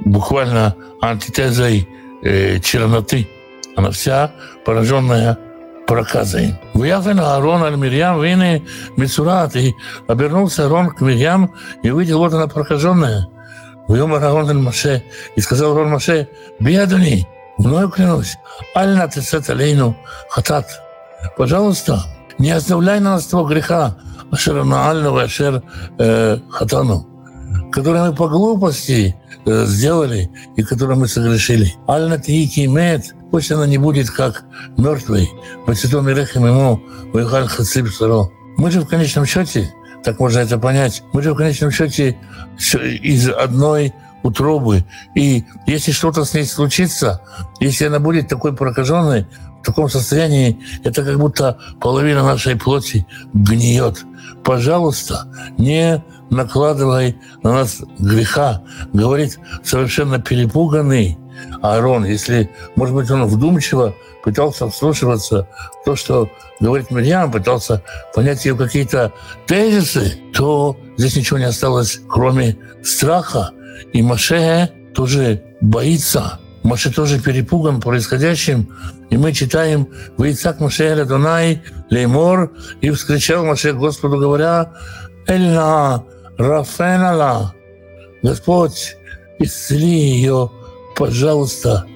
буквально 0.04 0.74
антитезой 1.00 1.88
э, 2.22 2.60
черноты. 2.60 3.28
Она 3.76 3.90
вся 3.90 4.32
пораженная 4.64 5.38
проказой. 5.86 6.54
Выявлен 6.74 7.20
Аарон 7.20 7.62
аль 7.62 7.76
Мирьям, 7.76 8.22
вины 8.22 8.62
Мицурат. 8.96 9.56
И 9.56 9.74
обернулся 10.06 10.64
Аарон 10.64 10.90
к 10.90 11.00
Мирьям 11.00 11.54
и 11.82 11.90
увидел, 11.90 12.18
вот 12.18 12.34
она 12.34 12.46
прокаженная. 12.46 13.28
Выемар 13.86 14.22
Аарон 14.22 14.50
аль 14.50 14.58
Маше. 14.58 15.02
И 15.36 15.40
сказал 15.40 15.70
Аарон 15.70 15.90
Маше, 15.90 16.28
бедуни, 16.60 17.26
мною 17.56 17.88
клянусь, 17.88 18.36
аль 18.74 18.94
на 18.96 19.08
тецет 19.08 19.48
алейну 19.48 19.96
хатат. 20.28 20.66
Пожалуйста, 21.36 22.04
не 22.38 22.50
оставляй 22.50 23.00
на 23.00 23.12
нас 23.12 23.26
того 23.26 23.44
греха, 23.44 23.96
ашер 24.30 24.64
наального, 24.64 25.22
ашер 25.22 25.62
э, 25.98 26.38
хатану, 26.50 27.06
который 27.72 28.00
мы 28.00 28.14
по 28.14 28.28
глупости 28.28 29.16
э, 29.44 29.64
сделали 29.66 30.30
и 30.56 30.62
который 30.62 30.96
мы 30.96 31.08
согрешили. 31.08 31.74
Аль 31.88 32.08
на 32.08 32.16
мед, 32.16 33.14
Пусть 33.30 33.52
она 33.52 33.66
не 33.66 33.78
будет 33.78 34.10
как 34.10 34.44
мертвый. 34.76 35.30
Васитом 35.66 36.08
и 36.08 36.14
рехем 36.14 36.46
ему 36.46 36.80
выехал 37.12 37.46
хациб 37.46 37.88
саро. 37.88 38.30
Мы 38.56 38.70
же 38.70 38.80
в 38.80 38.88
конечном 38.88 39.26
счете, 39.26 39.72
так 40.02 40.18
можно 40.18 40.38
это 40.38 40.58
понять, 40.58 41.02
мы 41.12 41.22
же 41.22 41.32
в 41.32 41.36
конечном 41.36 41.70
счете 41.70 42.16
из 42.58 43.28
одной 43.28 43.92
утробы. 44.22 44.84
И 45.14 45.44
если 45.66 45.92
что-то 45.92 46.24
с 46.24 46.34
ней 46.34 46.44
случится, 46.44 47.20
если 47.60 47.86
она 47.86 47.98
будет 47.98 48.28
такой 48.28 48.54
прокаженной, 48.54 49.26
таком 49.68 49.88
состоянии, 49.88 50.58
это 50.84 51.04
как 51.04 51.18
будто 51.18 51.58
половина 51.80 52.22
нашей 52.22 52.56
плоти 52.56 53.06
гниет. 53.32 54.04
Пожалуйста, 54.44 55.28
не 55.58 56.02
накладывай 56.30 57.16
на 57.42 57.52
нас 57.52 57.82
греха, 57.98 58.62
говорит 58.92 59.38
совершенно 59.62 60.18
перепуганный 60.18 61.18
Аарон, 61.62 62.04
если, 62.04 62.50
может 62.76 62.94
быть, 62.94 63.10
он 63.10 63.26
вдумчиво 63.26 63.94
пытался 64.22 64.68
вслушиваться 64.68 65.48
в 65.80 65.84
то, 65.84 65.96
что 65.96 66.28
говорит 66.60 66.90
Мирьям, 66.90 67.30
пытался 67.30 67.82
понять 68.14 68.44
ее 68.44 68.56
какие-то 68.56 69.12
тезисы, 69.46 70.18
то 70.34 70.76
здесь 70.96 71.16
ничего 71.16 71.38
не 71.38 71.44
осталось, 71.44 72.00
кроме 72.08 72.56
страха. 72.82 73.50
И 73.92 74.02
Маше 74.02 74.70
тоже 74.94 75.42
боится. 75.60 76.40
Маше 76.68 76.92
тоже 76.92 77.18
перепуган 77.18 77.80
происходящим. 77.80 78.68
И 79.08 79.16
мы 79.16 79.32
читаем 79.32 79.88
«Вейцак 80.18 80.60
Маше 80.60 81.04
Донай 81.06 81.62
Леймор» 81.90 82.52
и 82.82 82.90
вскричал 82.90 83.44
Маше 83.44 83.72
Господу, 83.72 84.18
говоря 84.18 84.72
«Эльна 85.26 86.04
Рафенала» 86.36 87.54
Господь, 88.22 88.96
исцели 89.38 89.86
ее 89.86 90.50
пожалуйста, 90.94 91.86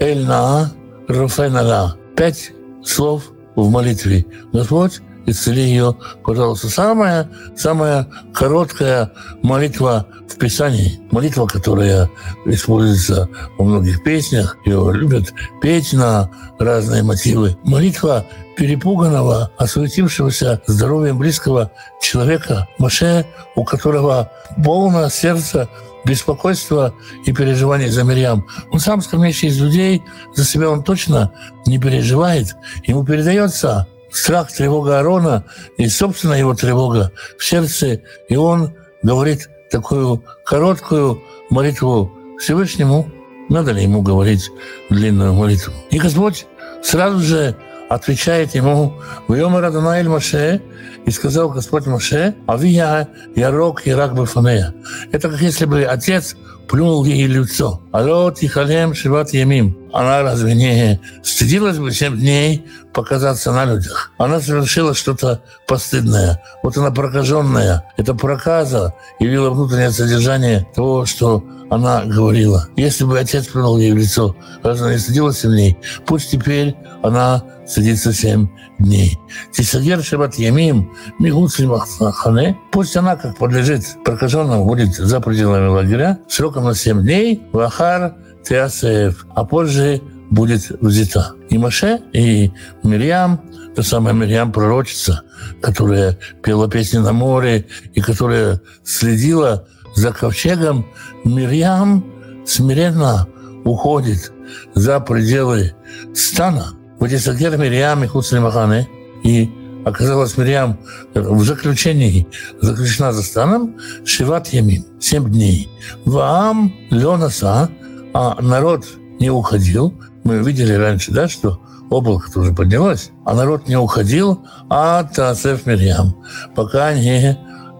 Эльна 0.00 0.72
Рафенала. 1.08 1.96
Пять 2.16 2.52
слов 2.84 3.32
в 3.54 3.68
молитве. 3.68 4.24
Господь, 4.52 5.00
исцели 5.26 5.62
ее, 5.62 5.96
пожалуйста. 6.24 6.68
Самая, 6.68 7.28
самая 7.56 8.08
короткая 8.34 9.12
молитва 9.42 10.06
в 10.28 10.38
Писании, 10.38 11.00
молитва, 11.10 11.46
которая 11.46 12.10
используется 12.44 13.28
во 13.58 13.64
многих 13.64 14.02
песнях, 14.02 14.56
ее 14.64 14.90
любят 14.92 15.32
петь 15.60 15.92
на 15.92 16.30
разные 16.58 17.02
мотивы. 17.02 17.56
Молитва 17.64 18.24
перепуганного, 18.56 19.50
осуетившегося 19.58 20.62
здоровьем 20.66 21.18
близкого 21.18 21.70
человека, 22.00 22.66
Маше, 22.78 23.26
у 23.54 23.64
которого 23.64 24.30
полное 24.64 25.10
сердце 25.10 25.68
беспокойства 26.06 26.94
и 27.24 27.32
переживаний 27.32 27.88
за 27.88 28.04
Мирьям. 28.04 28.46
Он 28.70 28.78
сам 28.78 29.02
скромнейший 29.02 29.48
из 29.48 29.60
людей, 29.60 30.02
за 30.34 30.44
себя 30.44 30.70
он 30.70 30.82
точно 30.82 31.32
не 31.66 31.78
переживает. 31.78 32.56
Ему 32.84 33.04
передается 33.04 33.86
страх, 34.10 34.52
тревога 34.52 34.98
Аарона 34.98 35.44
и 35.76 35.88
собственная 35.88 36.38
его 36.38 36.54
тревога 36.54 37.12
в 37.38 37.44
сердце. 37.44 38.00
И 38.28 38.36
он 38.36 38.74
говорит 39.02 39.48
такую 39.70 40.22
короткую 40.44 41.22
молитву 41.50 42.12
Всевышнему. 42.38 43.10
Надо 43.48 43.72
ли 43.72 43.82
ему 43.82 44.02
говорить 44.02 44.50
длинную 44.90 45.32
молитву? 45.34 45.72
И 45.90 45.98
Господь 45.98 46.46
сразу 46.82 47.20
же 47.20 47.56
отвечает 47.88 48.54
ему 48.54 49.00
«Вьомар 49.28 49.64
Адонаэль 49.64 50.08
Маше» 50.08 50.60
и 51.04 51.10
сказал 51.10 51.50
Господь 51.50 51.86
Маше 51.86 52.34
«Авия 52.48 53.08
ярок 53.34 53.86
ярак 53.86 54.14
бефанея». 54.14 54.74
Это 55.12 55.30
как 55.30 55.40
если 55.40 55.64
бы 55.64 55.84
отец 55.84 56.36
плюнул 56.68 57.04
ей 57.04 57.26
лицо. 57.26 57.80
Алло, 57.92 58.30
тихалем, 58.30 58.94
шиват 58.94 59.32
ямим. 59.32 59.76
Она 59.92 60.22
разве 60.22 60.54
не 60.54 61.00
стыдилась 61.22 61.78
бы 61.78 61.92
семь 61.92 62.18
дней 62.18 62.66
показаться 62.92 63.52
на 63.52 63.64
людях? 63.64 64.12
Она 64.18 64.40
совершила 64.40 64.94
что-то 64.94 65.42
постыдное. 65.66 66.42
Вот 66.62 66.76
она 66.76 66.90
прокаженная. 66.90 67.84
Это 67.96 68.14
проказа 68.14 68.94
явила 69.20 69.50
внутреннее 69.50 69.90
содержание 69.90 70.66
того, 70.74 71.06
что 71.06 71.44
она 71.70 72.04
говорила. 72.04 72.68
Если 72.76 73.04
бы 73.04 73.18
отец 73.18 73.46
плюнул 73.46 73.78
ей 73.78 73.92
в 73.92 73.96
лицо, 73.96 74.36
разве 74.62 74.84
она 74.84 74.94
не 74.94 75.00
стыдилась 75.00 75.44
в 75.44 75.54
ней? 75.54 75.78
Пусть 76.06 76.30
теперь 76.30 76.76
она 77.02 77.42
садится 77.66 78.12
семь 78.12 78.48
дней. 78.78 79.18
Тисагер 79.52 80.02
Шабат 80.02 80.36
Ямим 80.36 80.75
Мигуцли 81.18 81.68
Хане. 82.12 82.58
Пусть 82.72 82.96
она, 82.96 83.16
как 83.16 83.36
подлежит 83.36 83.82
прокаженному, 84.04 84.64
будет 84.64 84.94
за 84.94 85.20
пределами 85.20 85.68
лагеря 85.68 86.18
сроком 86.28 86.64
на 86.64 86.74
семь 86.74 87.02
дней. 87.02 87.42
Вахар 87.52 88.14
Теасеев. 88.44 89.26
А 89.34 89.44
позже 89.44 90.00
будет 90.30 90.70
взята. 90.80 91.34
И 91.50 91.58
Маше, 91.58 92.00
и 92.12 92.52
Мирьям, 92.82 93.40
та 93.74 93.82
самая 93.82 94.14
Мирьям 94.14 94.52
пророчица, 94.52 95.22
которая 95.60 96.18
пела 96.42 96.68
песни 96.68 96.98
на 96.98 97.12
море 97.12 97.66
и 97.94 98.00
которая 98.00 98.60
следила 98.84 99.66
за 99.94 100.12
ковчегом, 100.12 100.86
Мирьям 101.24 102.04
смиренно 102.44 103.26
уходит 103.64 104.32
за 104.74 105.00
пределы 105.00 105.74
стана 106.14 106.76
Ватисагер 106.98 107.56
Мириам 107.58 108.04
и 108.04 108.06
Хуцли 108.06 108.38
Маханы. 108.38 108.88
И 109.22 109.50
оказалось, 109.86 110.36
Мириам 110.36 110.78
в 111.14 111.44
заключении 111.44 112.26
заключена 112.60 113.12
за 113.12 113.22
станом 113.22 113.76
Шиват 114.04 114.48
Ямин, 114.48 114.84
семь 115.00 115.30
дней. 115.30 115.70
Ваам 116.04 116.74
Ленаса, 116.90 117.70
а 118.12 118.36
народ 118.42 118.84
не 119.20 119.30
уходил. 119.30 119.94
Мы 120.24 120.38
видели 120.38 120.72
раньше, 120.72 121.12
да, 121.12 121.28
что 121.28 121.60
облако 121.88 122.32
тоже 122.32 122.52
поднялось, 122.52 123.12
а 123.24 123.34
народ 123.34 123.68
не 123.68 123.76
уходил, 123.76 124.44
а 124.68 125.04
Тасеф 125.04 125.66
Мирьям, 125.66 126.16
пока 126.56 126.92
не 126.92 127.38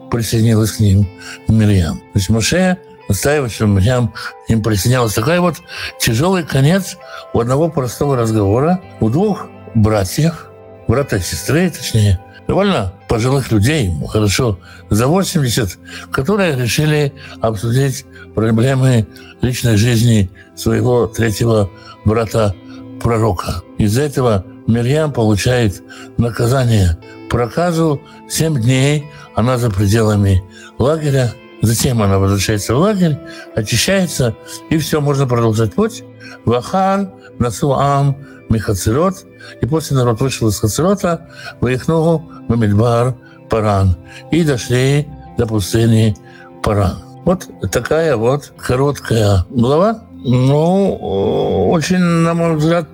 присоединилась 0.09 0.73
к 0.73 0.81
ним 0.81 1.09
Мирьям. 1.49 1.97
То 1.97 2.19
есть 2.19 2.31
Моше 2.31 2.79
настаивать, 3.09 3.51
что 3.51 3.67
Мирьям 3.67 4.15
им 4.47 4.63
присоединялась. 4.63 5.15
Такой 5.15 5.41
вот 5.41 5.57
тяжелый 5.99 6.45
конец 6.45 6.99
у 7.35 7.41
одного 7.41 7.69
простого 7.69 8.17
разговора 8.17 8.81
у 9.01 9.11
двух 9.11 9.49
братьев, 9.75 10.46
брата 10.89 11.17
и 11.17 11.21
сестры, 11.21 11.71
точнее, 11.71 12.21
довольно 12.47 12.93
пожилых 13.09 13.51
людей, 13.51 13.91
хорошо, 14.09 14.59
за 14.91 15.07
80, 15.07 15.79
которые 16.11 16.57
решили 16.57 17.13
обсудить 17.41 18.05
проблемы 18.35 19.07
личной 19.43 19.77
жизни 19.77 20.31
своего 20.55 21.07
третьего 21.07 21.71
брата-пророка. 22.05 23.63
Из-за 23.79 24.03
этого 24.03 24.45
Мирьям 24.67 25.13
получает 25.13 25.83
наказание 26.19 26.99
проказу 27.31 28.01
7 28.29 28.61
дней, 28.61 29.07
она 29.35 29.59
за 29.59 29.71
пределами 29.71 30.43
лагеря, 30.79 31.33
Затем 31.63 32.03
она 32.03 32.19
возвращается 32.19 32.75
в 32.75 32.79
лагерь, 32.79 33.17
очищается, 33.55 34.37
и 34.71 34.79
все, 34.79 35.01
можно 35.01 35.27
продолжать 35.27 35.75
путь. 35.75 36.05
Вахар, 36.45 37.11
Насуам, 37.39 38.17
Михацерот. 38.49 39.15
И 39.61 39.67
после 39.67 39.97
народ 39.97 40.21
вышел 40.21 40.49
из 40.49 40.59
Хацерота, 40.59 41.29
выехнул 41.61 42.23
в 42.49 42.57
Мидбар, 42.57 43.15
Паран. 43.49 43.97
И 44.31 44.45
дошли 44.45 45.09
до 45.39 45.47
пустыни 45.47 46.17
Паран. 46.63 46.99
Вот 47.25 47.49
такая 47.71 48.17
вот 48.17 48.53
короткая 48.57 49.45
глава. 49.51 50.03
Ну, 50.29 51.69
очень, 51.71 51.99
на 51.99 52.35
мой 52.35 52.57
взгляд, 52.57 52.89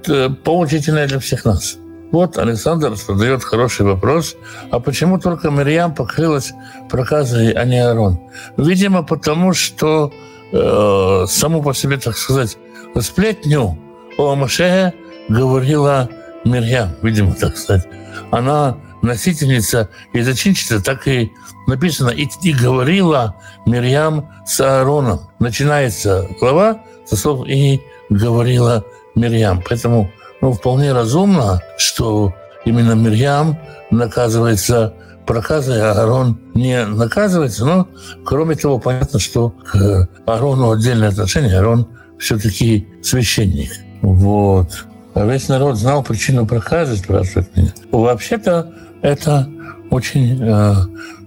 поучительная 0.45 1.07
для 1.07 1.19
всех 1.19 1.45
нас. 1.45 1.79
Вот 2.13 2.37
Александр 2.37 2.95
задает 2.95 3.43
хороший 3.43 3.87
вопрос. 3.87 4.37
А 4.71 4.81
почему 4.81 5.19
только 5.19 5.51
Мирьям 5.51 5.95
покрылась 5.95 6.53
проказой, 6.91 7.53
а 7.53 7.65
не 7.65 7.79
Аарон? 7.79 8.21
Видимо, 8.59 9.03
потому 9.03 9.55
что 9.55 10.13
э, 10.53 11.25
саму 11.27 11.63
по 11.63 11.73
себе, 11.73 11.97
так 11.97 12.19
сказать, 12.19 12.59
сплетню 13.01 13.79
о 14.19 14.35
Маше 14.35 14.93
говорила 15.29 16.09
Мирьям, 16.45 16.91
видимо, 17.03 17.35
так 17.35 17.57
сказать. 17.57 17.87
Она 18.31 18.77
носительница 19.03 19.89
и 20.13 20.23
зачинщица, 20.23 20.83
так 20.83 21.07
и 21.09 21.33
написано, 21.67 22.11
и, 22.11 22.29
и 22.43 22.53
говорила 22.53 23.37
Мирьям 23.67 24.31
с 24.47 24.61
Аароном. 24.61 25.21
Начинается 25.39 26.29
глава 26.41 26.83
со 27.07 27.17
слов 27.17 27.47
«и 27.49 27.81
говорила 28.11 28.85
Мирьям». 29.15 29.63
Поэтому 29.69 30.11
ну, 30.41 30.53
вполне 30.53 30.93
разумно, 30.93 31.61
что 31.79 32.35
именно 32.65 32.93
Мирьям 32.93 33.59
наказывается 33.91 34.95
проказой, 35.27 35.81
а 35.81 35.93
Аарон 35.93 36.41
не 36.55 36.85
наказывается. 36.85 37.65
Но, 37.65 37.89
кроме 38.25 38.57
того, 38.57 38.79
понятно, 38.79 39.19
что 39.19 39.51
к 39.51 40.09
Аарону 40.27 40.73
отдельное 40.73 41.09
отношение. 41.09 41.57
Аарон 41.57 41.89
все-таки 42.23 42.87
священник. 43.03 43.73
Вот. 44.01 44.87
А 45.15 45.27
весь 45.27 45.49
народ 45.49 45.77
знал 45.77 46.03
причину 46.03 46.47
проказы, 46.47 46.97
спрашивает 46.97 47.55
меня. 47.57 47.75
Вообще-то 47.91 48.73
это 49.03 49.49
очень 49.91 50.41
э, 50.41 50.75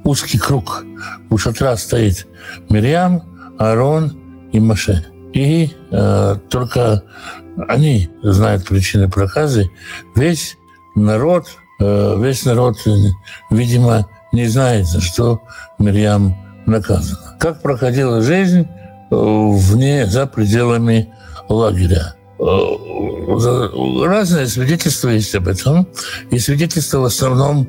узкий 0.06 0.38
круг. 0.38 0.86
У 1.30 1.38
шатра 1.38 1.76
стоит 1.76 2.26
Мирьям, 2.70 3.24
Аарон 3.60 4.18
и 4.54 4.60
Маше. 4.60 5.06
И 5.34 5.72
э, 5.92 6.36
только 6.50 7.04
они 7.68 8.10
знают 8.24 8.66
причины 8.66 9.10
проказы. 9.10 9.70
Весь 10.16 10.58
народ, 10.96 11.48
э, 11.82 12.16
весь 12.20 12.46
народ, 12.46 12.78
видимо, 13.52 14.08
не 14.32 14.48
знает, 14.48 14.86
за 14.88 15.02
что 15.02 15.42
Мирьям 15.78 16.36
наказана. 16.66 17.36
Как 17.38 17.62
проходила 17.62 18.22
жизнь 18.22 18.66
вне, 19.10 20.06
за 20.08 20.26
пределами 20.28 21.14
лагеря. 21.50 22.16
Э, 22.40 24.06
разные 24.06 24.48
свидетельства 24.48 25.10
есть 25.10 25.36
об 25.36 25.48
этом, 25.48 25.88
и 26.32 26.40
свидетельства 26.40 27.00
в 27.00 27.06
основном 27.06 27.68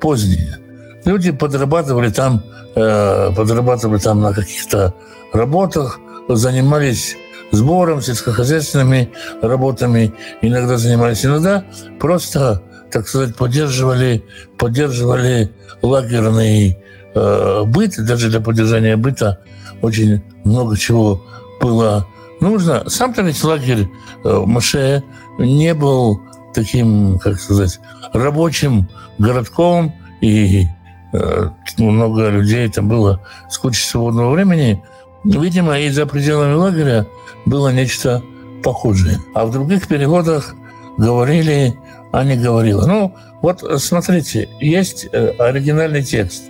поздние. 0.00 0.58
Люди 1.04 1.30
подрабатывали 1.30 2.10
там, 2.10 2.42
подрабатывали 2.74 4.00
там 4.00 4.20
на 4.20 4.32
каких-то 4.32 4.94
работах, 5.32 6.00
занимались 6.28 7.16
сбором, 7.52 8.02
сельскохозяйственными 8.02 9.10
работами, 9.42 10.12
иногда 10.42 10.76
занимались, 10.76 11.24
иногда 11.24 11.64
просто, 11.98 12.62
так 12.90 13.08
сказать, 13.08 13.36
поддерживали, 13.36 14.24
поддерживали 14.58 15.50
лагерный 15.82 16.78
э, 17.14 17.62
быт, 17.66 17.94
даже 17.98 18.28
для 18.28 18.40
поддержания 18.40 18.96
быта 18.96 19.40
очень 19.82 20.22
много 20.44 20.76
чего 20.76 21.20
было 21.60 22.06
нужно. 22.40 22.88
Сам-то 22.88 23.22
ведь 23.22 23.42
лагерь 23.44 23.88
э, 24.24 24.42
Маше 24.46 25.02
не 25.38 25.74
был 25.74 26.20
таким, 26.54 27.18
как 27.18 27.38
сказать, 27.38 27.80
рабочим 28.12 28.88
городком, 29.18 29.94
и 30.20 30.64
э, 31.12 31.48
много 31.78 32.28
людей 32.28 32.68
там 32.68 32.88
было 32.88 33.20
с 33.48 33.58
кучей 33.58 33.84
свободного 33.84 34.32
времени. 34.32 34.82
Видимо, 35.24 35.78
и 35.78 35.90
за 35.90 36.06
пределами 36.06 36.54
лагеря 36.54 37.06
было 37.44 37.72
нечто 37.72 38.22
похожее. 38.62 39.18
А 39.34 39.44
в 39.44 39.52
других 39.52 39.86
переводах 39.86 40.54
говорили 40.96 41.76
а 42.12 42.24
не 42.24 42.36
говорила. 42.36 42.86
Ну, 42.86 43.14
вот 43.42 43.64
смотрите, 43.80 44.48
есть 44.60 45.08
э, 45.12 45.30
оригинальный 45.38 46.02
текст, 46.02 46.44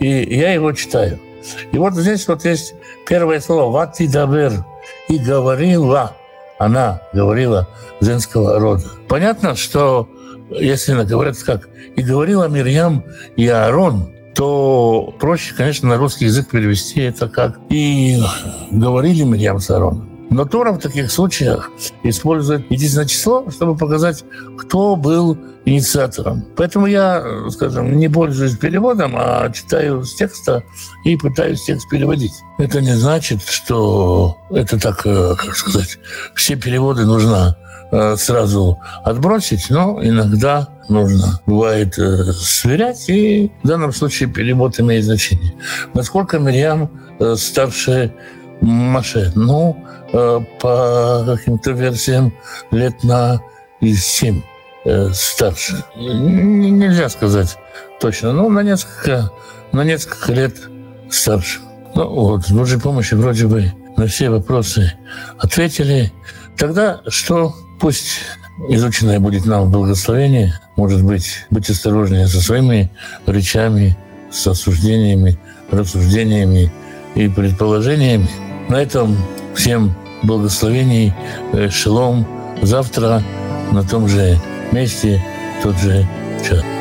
и 0.00 0.06
я 0.08 0.52
его 0.52 0.72
читаю. 0.72 1.20
И 1.72 1.78
вот 1.78 1.94
здесь 1.94 2.26
вот 2.28 2.44
есть 2.44 2.74
первое 3.06 3.40
слово 3.40 3.70
«вати 3.70 4.06
дабер» 4.06 4.64
и 5.08 5.18
говорила. 5.18 6.16
Она 6.58 7.02
говорила 7.12 7.68
женского 8.00 8.58
рода. 8.58 8.84
Понятно, 9.08 9.56
что 9.56 10.08
если 10.50 10.92
она 10.92 11.04
говорит 11.04 11.36
как 11.42 11.68
«и 11.96 12.02
говорила 12.02 12.48
Мирьям 12.48 13.04
и 13.36 13.46
Аарон», 13.48 14.12
то 14.34 15.14
проще, 15.20 15.54
конечно, 15.54 15.88
на 15.88 15.96
русский 15.96 16.24
язык 16.24 16.50
перевести 16.50 17.02
это 17.02 17.28
как 17.28 17.58
«и 17.70 18.20
говорили 18.70 19.22
Мирьям 19.22 19.60
с 19.60 19.70
Аароном». 19.70 20.13
Но 20.34 20.44
Тора 20.44 20.72
в 20.72 20.78
таких 20.78 21.12
случаях 21.12 21.70
использует 22.02 22.68
единственное 22.68 23.06
число, 23.06 23.48
чтобы 23.50 23.76
показать, 23.76 24.24
кто 24.58 24.96
был 24.96 25.38
инициатором. 25.64 26.44
Поэтому 26.56 26.86
я, 26.86 27.24
скажем, 27.50 27.96
не 27.96 28.08
пользуюсь 28.08 28.56
переводом, 28.56 29.14
а 29.16 29.48
читаю 29.52 30.02
с 30.02 30.16
текста 30.16 30.64
и 31.04 31.16
пытаюсь 31.16 31.62
текст 31.62 31.88
переводить. 31.88 32.32
Это 32.58 32.80
не 32.80 32.94
значит, 32.94 33.42
что 33.44 34.36
это 34.50 34.78
так, 34.80 35.06
э, 35.06 35.36
как 35.36 35.54
сказать, 35.54 35.98
все 36.34 36.56
переводы 36.56 37.04
нужно 37.04 37.56
э, 37.92 38.16
сразу 38.16 38.80
отбросить, 39.04 39.70
но 39.70 40.00
иногда 40.02 40.68
нужно, 40.88 41.40
бывает, 41.46 41.96
э, 41.96 42.32
сверять, 42.32 43.08
и 43.08 43.52
в 43.62 43.68
данном 43.68 43.92
случае 43.92 44.28
перевод 44.28 44.80
имеет 44.80 45.04
значение. 45.04 45.54
Насколько 45.94 46.40
Мирьям 46.40 46.90
старше 47.36 48.12
Маше? 48.64 49.32
Ну, 49.34 49.76
Э, 50.16 50.40
по 50.60 51.24
каким-то 51.26 51.72
версиям 51.72 52.32
лет 52.70 53.02
на 53.02 53.40
7 53.82 54.42
э, 54.84 55.08
старше. 55.12 55.82
Нельзя 55.96 57.08
сказать 57.08 57.56
точно, 57.98 58.32
но 58.32 58.48
на 58.48 58.60
несколько, 58.60 59.32
на 59.72 59.82
несколько 59.82 60.32
лет 60.32 60.54
старше. 61.10 61.58
Ну 61.96 62.08
вот, 62.08 62.46
с 62.46 62.52
Божьей 62.52 62.78
помощью 62.78 63.18
вроде 63.18 63.48
бы 63.48 63.72
на 63.96 64.06
все 64.06 64.30
вопросы 64.30 64.92
ответили. 65.36 66.12
Тогда 66.56 67.00
что? 67.08 67.52
Пусть 67.80 68.20
изученное 68.68 69.18
будет 69.18 69.46
нам 69.46 69.72
благословение. 69.72 70.60
Может 70.76 71.02
быть, 71.02 71.44
быть 71.50 71.68
осторожнее 71.68 72.28
со 72.28 72.40
своими 72.40 72.92
речами, 73.26 73.98
с 74.30 74.46
осуждениями, 74.46 75.40
рассуждениями 75.72 76.72
и 77.16 77.26
предположениями. 77.26 78.28
На 78.68 78.76
этом 78.76 79.16
всем 79.54 79.94
благословений, 80.22 81.12
э, 81.52 81.68
шелом. 81.68 82.26
Завтра 82.62 83.22
на 83.72 83.82
том 83.82 84.08
же 84.08 84.38
месте, 84.72 85.22
тот 85.62 85.76
же 85.78 86.06
час. 86.48 86.73